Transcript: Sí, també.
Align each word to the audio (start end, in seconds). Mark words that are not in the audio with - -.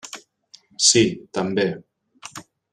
Sí, 0.87 1.03
també. 1.39 1.69